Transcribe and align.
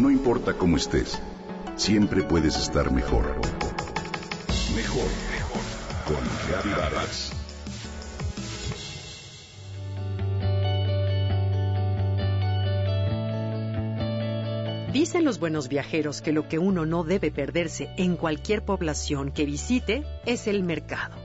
No 0.00 0.10
importa 0.10 0.54
cómo 0.54 0.78
estés, 0.78 1.20
siempre 1.76 2.22
puedes 2.22 2.56
estar 2.56 2.90
mejor. 2.90 3.36
Mejor, 4.74 5.04
mejor. 5.30 5.60
Con 6.06 6.16
Reavivadas. 6.48 7.32
Dicen 14.90 15.26
los 15.26 15.38
buenos 15.38 15.68
viajeros 15.68 16.22
que 16.22 16.32
lo 16.32 16.48
que 16.48 16.58
uno 16.58 16.86
no 16.86 17.04
debe 17.04 17.30
perderse 17.30 17.90
en 17.98 18.16
cualquier 18.16 18.64
población 18.64 19.30
que 19.30 19.44
visite 19.44 20.04
es 20.24 20.46
el 20.46 20.62
mercado. 20.62 21.16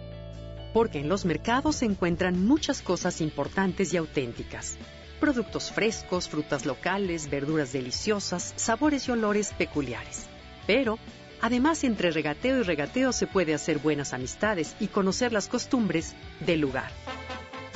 Porque 0.73 0.99
en 0.99 1.07
los 1.07 1.23
mercados 1.23 1.77
se 1.77 1.85
encuentran 1.85 2.45
muchas 2.45 2.81
cosas 2.81 3.21
importantes 3.21 3.93
y 3.93 3.97
auténticas. 3.97 4.77
Productos 5.19 5.71
frescos, 5.71 6.27
frutas 6.27 6.65
locales, 6.65 7.29
verduras 7.29 7.71
deliciosas, 7.71 8.53
sabores 8.57 9.07
y 9.07 9.11
olores 9.11 9.53
peculiares. 9.53 10.25
Pero, 10.67 10.99
además, 11.41 11.83
entre 11.83 12.11
regateo 12.11 12.59
y 12.59 12.63
regateo 12.63 13.13
se 13.13 13.25
puede 13.25 13.53
hacer 13.53 13.79
buenas 13.79 14.13
amistades 14.13 14.75
y 14.79 14.87
conocer 14.87 15.31
las 15.31 15.47
costumbres 15.47 16.15
del 16.41 16.59
lugar. 16.59 16.91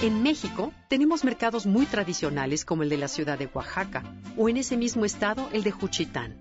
En 0.01 0.23
México 0.23 0.73
tenemos 0.87 1.23
mercados 1.23 1.65
muy 1.65 1.85
tradicionales 1.85 2.63
como 2.63 2.83
el 2.83 2.89
de 2.89 2.97
la 2.97 3.09
ciudad 3.09 3.37
de 3.37 3.49
Oaxaca 3.53 4.03
o 4.37 4.47
en 4.47 4.57
ese 4.57 4.77
mismo 4.77 5.03
estado 5.03 5.49
el 5.51 5.63
de 5.63 5.71
Juchitán. 5.71 6.37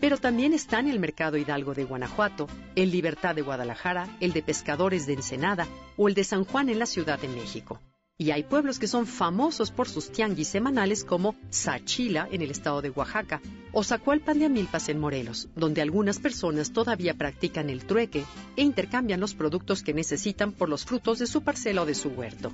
Pero 0.00 0.16
también 0.16 0.52
están 0.52 0.88
el 0.88 1.00
Mercado 1.00 1.36
Hidalgo 1.36 1.74
de 1.74 1.84
Guanajuato, 1.84 2.46
el 2.74 2.90
Libertad 2.90 3.34
de 3.34 3.42
Guadalajara, 3.42 4.08
el 4.20 4.32
de 4.32 4.42
Pescadores 4.42 5.06
de 5.06 5.14
Ensenada 5.14 5.66
o 5.96 6.08
el 6.08 6.14
de 6.14 6.24
San 6.24 6.44
Juan 6.44 6.68
en 6.68 6.78
la 6.78 6.86
Ciudad 6.86 7.18
de 7.18 7.28
México. 7.28 7.80
Y 8.20 8.32
hay 8.32 8.42
pueblos 8.42 8.78
que 8.78 8.86
son 8.86 9.06
famosos 9.06 9.70
por 9.70 9.88
sus 9.88 10.12
tianguis 10.12 10.48
semanales 10.48 11.04
como 11.04 11.34
Sachila 11.48 12.28
en 12.30 12.42
el 12.42 12.50
estado 12.50 12.82
de 12.82 12.90
Oaxaca 12.90 13.40
o 13.72 13.82
Zacualpan 13.82 14.38
de 14.38 14.44
Amilpas 14.44 14.90
en 14.90 15.00
Morelos, 15.00 15.48
donde 15.56 15.80
algunas 15.80 16.18
personas 16.18 16.70
todavía 16.70 17.14
practican 17.14 17.70
el 17.70 17.86
trueque 17.86 18.26
e 18.56 18.62
intercambian 18.62 19.20
los 19.20 19.32
productos 19.32 19.82
que 19.82 19.94
necesitan 19.94 20.52
por 20.52 20.68
los 20.68 20.84
frutos 20.84 21.18
de 21.18 21.26
su 21.26 21.40
parcela 21.40 21.80
o 21.80 21.86
de 21.86 21.94
su 21.94 22.10
huerto. 22.10 22.52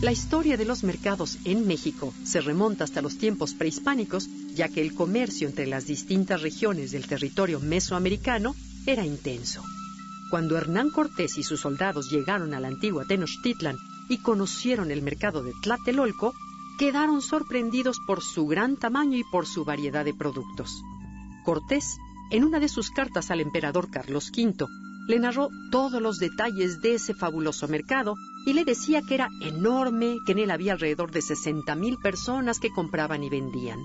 La 0.00 0.12
historia 0.12 0.56
de 0.56 0.64
los 0.64 0.84
mercados 0.84 1.36
en 1.44 1.66
México 1.66 2.14
se 2.22 2.40
remonta 2.40 2.84
hasta 2.84 3.02
los 3.02 3.18
tiempos 3.18 3.52
prehispánicos, 3.54 4.28
ya 4.54 4.68
que 4.68 4.80
el 4.80 4.94
comercio 4.94 5.48
entre 5.48 5.66
las 5.66 5.88
distintas 5.88 6.40
regiones 6.40 6.92
del 6.92 7.08
territorio 7.08 7.58
mesoamericano 7.58 8.54
era 8.86 9.04
intenso. 9.04 9.64
Cuando 10.30 10.56
Hernán 10.56 10.90
Cortés 10.90 11.38
y 11.38 11.42
sus 11.42 11.60
soldados 11.60 12.10
llegaron 12.10 12.52
a 12.52 12.60
la 12.60 12.68
antigua 12.68 13.04
Tenochtitlan 13.06 13.76
y 14.08 14.18
conocieron 14.18 14.90
el 14.90 15.02
mercado 15.02 15.42
de 15.42 15.52
Tlatelolco, 15.62 16.34
quedaron 16.78 17.22
sorprendidos 17.22 17.98
por 18.06 18.22
su 18.22 18.46
gran 18.46 18.76
tamaño 18.76 19.16
y 19.16 19.24
por 19.24 19.46
su 19.46 19.64
variedad 19.64 20.04
de 20.04 20.14
productos. 20.14 20.82
Cortés, 21.44 21.96
en 22.30 22.44
una 22.44 22.60
de 22.60 22.68
sus 22.68 22.90
cartas 22.90 23.30
al 23.30 23.40
emperador 23.40 23.90
Carlos 23.90 24.30
V, 24.30 24.66
le 25.08 25.18
narró 25.18 25.48
todos 25.70 26.02
los 26.02 26.18
detalles 26.18 26.82
de 26.82 26.94
ese 26.94 27.14
fabuloso 27.14 27.66
mercado 27.66 28.14
y 28.44 28.52
le 28.52 28.66
decía 28.66 29.00
que 29.00 29.14
era 29.14 29.30
enorme, 29.40 30.18
que 30.26 30.32
en 30.32 30.38
él 30.40 30.50
había 30.50 30.74
alrededor 30.74 31.10
de 31.10 31.20
60.000 31.20 32.00
personas 32.02 32.60
que 32.60 32.70
compraban 32.70 33.24
y 33.24 33.30
vendían. 33.30 33.80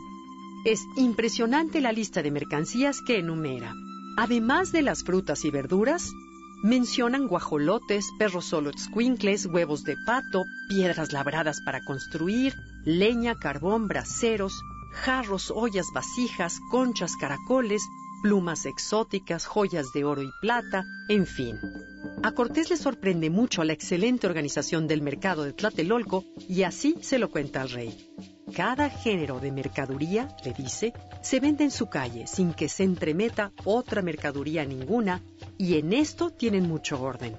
Es 0.66 0.82
impresionante 0.98 1.80
la 1.80 1.94
lista 1.94 2.22
de 2.22 2.32
mercancías 2.32 3.02
que 3.02 3.20
enumera. 3.20 3.74
Además 4.18 4.72
de 4.74 4.82
las 4.82 5.04
frutas 5.04 5.46
y 5.46 5.50
verduras, 5.50 6.12
mencionan 6.64 7.28
guajolotes, 7.28 8.10
perros 8.18 8.46
solo 8.46 8.72
squinkles, 8.76 9.46
huevos 9.46 9.84
de 9.84 9.96
pato, 10.06 10.46
piedras 10.70 11.12
labradas 11.12 11.60
para 11.62 11.84
construir, 11.84 12.54
leña, 12.86 13.36
carbón, 13.36 13.88
braseros, 13.88 14.62
jarros, 14.94 15.52
ollas, 15.52 15.88
vasijas, 15.94 16.60
conchas, 16.72 17.18
caracoles, 17.18 17.84
plumas 18.24 18.66
exóticas, 18.66 19.46
joyas 19.46 19.88
de 19.94 20.06
oro 20.06 20.24
y 20.24 20.30
plata, 20.42 20.86
en 21.10 21.28
fin. 21.28 21.60
A 22.24 22.32
Cortés 22.32 22.70
le 22.70 22.78
sorprende 22.78 23.30
mucho 23.30 23.66
la 23.66 23.74
excelente 23.74 24.26
organización 24.26 24.88
del 24.88 25.02
mercado 25.02 25.44
de 25.44 25.52
Tlatelolco 25.52 26.24
y 26.48 26.64
así 26.64 26.96
se 27.02 27.20
lo 27.20 27.30
cuenta 27.30 27.62
al 27.62 27.72
rey. 27.72 28.10
Cada 28.56 28.90
género 28.90 29.40
de 29.42 29.52
mercaduría, 29.52 30.30
le 30.46 30.54
dice, 30.54 30.94
se 31.22 31.42
vende 31.42 31.66
en 31.66 31.72
su 31.72 31.88
calle 31.88 32.28
sin 32.28 32.54
que 32.54 32.70
se 32.70 32.84
entremeta 32.84 33.52
otra 33.66 34.02
mercaduría 34.02 34.64
ninguna 34.64 35.22
y 35.58 35.78
en 35.78 35.94
esto 35.94 36.30
tienen 36.30 36.68
mucho 36.68 37.02
orden. 37.02 37.38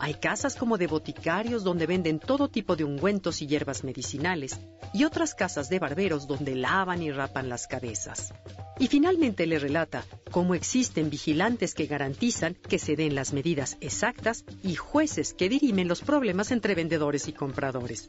Hay 0.00 0.14
casas 0.14 0.56
como 0.56 0.76
de 0.76 0.86
boticarios 0.86 1.62
donde 1.62 1.86
venden 1.86 2.18
todo 2.18 2.48
tipo 2.48 2.74
de 2.74 2.84
ungüentos 2.84 3.42
y 3.42 3.46
hierbas 3.46 3.84
medicinales, 3.84 4.58
y 4.92 5.04
otras 5.04 5.34
casas 5.34 5.68
de 5.68 5.78
barberos 5.78 6.26
donde 6.26 6.54
lavan 6.54 7.02
y 7.02 7.12
rapan 7.12 7.48
las 7.48 7.66
cabezas. 7.66 8.34
Y 8.78 8.88
finalmente 8.88 9.46
le 9.46 9.58
relata 9.58 10.04
cómo 10.30 10.54
existen 10.54 11.10
vigilantes 11.10 11.74
que 11.74 11.86
garantizan 11.86 12.54
que 12.54 12.78
se 12.78 12.96
den 12.96 13.14
las 13.14 13.32
medidas 13.32 13.76
exactas 13.80 14.44
y 14.62 14.74
jueces 14.74 15.32
que 15.32 15.48
dirimen 15.48 15.88
los 15.88 16.02
problemas 16.02 16.50
entre 16.50 16.74
vendedores 16.74 17.28
y 17.28 17.32
compradores. 17.32 18.08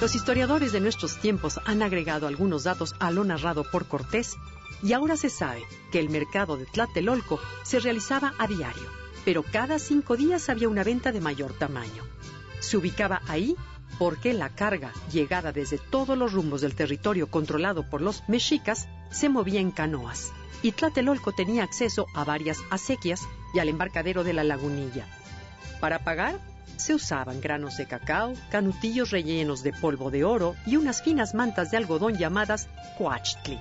Los 0.00 0.14
historiadores 0.14 0.72
de 0.72 0.80
nuestros 0.80 1.18
tiempos 1.18 1.60
han 1.66 1.82
agregado 1.82 2.26
algunos 2.26 2.64
datos 2.64 2.94
a 3.00 3.10
lo 3.10 3.22
narrado 3.22 3.64
por 3.70 3.86
Cortés 3.86 4.34
y 4.82 4.92
ahora 4.92 5.16
se 5.16 5.30
sabe 5.30 5.62
que 5.92 5.98
el 5.98 6.10
mercado 6.10 6.56
de 6.56 6.66
Tlatelolco 6.66 7.40
se 7.62 7.80
realizaba 7.80 8.34
a 8.38 8.46
diario 8.46 9.00
pero 9.24 9.42
cada 9.42 9.78
cinco 9.78 10.16
días 10.16 10.48
había 10.48 10.68
una 10.68 10.84
venta 10.84 11.12
de 11.12 11.20
mayor 11.20 11.52
tamaño. 11.52 12.04
Se 12.60 12.76
ubicaba 12.76 13.22
ahí 13.28 13.56
porque 13.98 14.32
la 14.32 14.48
carga, 14.50 14.92
llegada 15.12 15.52
desde 15.52 15.78
todos 15.78 16.16
los 16.16 16.32
rumbos 16.32 16.62
del 16.62 16.74
territorio 16.74 17.30
controlado 17.30 17.88
por 17.88 18.00
los 18.00 18.26
mexicas, 18.28 18.88
se 19.10 19.28
movía 19.28 19.60
en 19.60 19.72
canoas, 19.72 20.32
y 20.62 20.72
Tlatelolco 20.72 21.32
tenía 21.32 21.64
acceso 21.64 22.06
a 22.14 22.24
varias 22.24 22.58
acequias 22.70 23.20
y 23.52 23.58
al 23.58 23.68
embarcadero 23.68 24.24
de 24.24 24.32
la 24.32 24.44
lagunilla. 24.44 25.06
Para 25.80 25.98
pagar, 26.04 26.38
se 26.76 26.94
usaban 26.94 27.40
granos 27.40 27.76
de 27.76 27.86
cacao, 27.86 28.32
canutillos 28.50 29.10
rellenos 29.10 29.62
de 29.62 29.72
polvo 29.72 30.10
de 30.10 30.24
oro 30.24 30.54
y 30.64 30.76
unas 30.76 31.02
finas 31.02 31.34
mantas 31.34 31.70
de 31.70 31.76
algodón 31.76 32.16
llamadas 32.16 32.68
coachtli. 32.96 33.58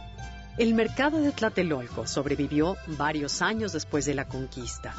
El 0.60 0.74
mercado 0.74 1.22
de 1.22 1.32
Tlatelolco 1.32 2.06
sobrevivió 2.06 2.76
varios 2.98 3.42
años 3.42 3.72
después 3.72 4.04
de 4.04 4.14
la 4.14 4.28
conquista. 4.28 4.94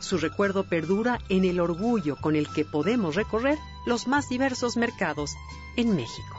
Su 0.00 0.18
recuerdo 0.18 0.64
perdura 0.64 1.18
en 1.30 1.46
el 1.46 1.60
orgullo 1.60 2.16
con 2.16 2.36
el 2.36 2.46
que 2.52 2.66
podemos 2.66 3.14
recorrer 3.14 3.56
los 3.86 4.06
más 4.06 4.28
diversos 4.28 4.76
mercados 4.76 5.30
en 5.78 5.96
México. 5.96 6.36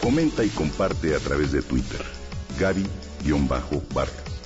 Comenta 0.00 0.42
y 0.42 0.48
comparte 0.48 1.14
a 1.14 1.20
través 1.20 1.52
de 1.52 1.62
Twitter. 1.62 2.04
Gaby-Barra. 2.58 4.31